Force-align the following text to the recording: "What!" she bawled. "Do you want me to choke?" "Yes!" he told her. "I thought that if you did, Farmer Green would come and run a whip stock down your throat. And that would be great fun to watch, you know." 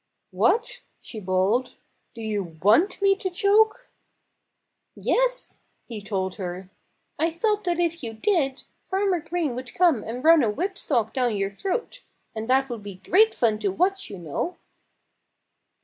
"What!" 0.31 0.81
she 0.99 1.19
bawled. 1.19 1.75
"Do 2.15 2.21
you 2.23 2.57
want 2.63 2.99
me 3.03 3.15
to 3.17 3.29
choke?" 3.29 3.87
"Yes!" 4.95 5.59
he 5.85 6.01
told 6.01 6.37
her. 6.37 6.71
"I 7.19 7.29
thought 7.29 7.65
that 7.65 7.79
if 7.79 8.01
you 8.01 8.13
did, 8.15 8.63
Farmer 8.87 9.19
Green 9.19 9.53
would 9.55 9.75
come 9.75 10.03
and 10.03 10.23
run 10.23 10.41
a 10.41 10.49
whip 10.49 10.75
stock 10.79 11.13
down 11.13 11.37
your 11.37 11.51
throat. 11.51 12.01
And 12.33 12.49
that 12.49 12.67
would 12.67 12.81
be 12.81 12.95
great 12.95 13.35
fun 13.35 13.59
to 13.59 13.67
watch, 13.69 14.09
you 14.09 14.17
know." 14.17 14.57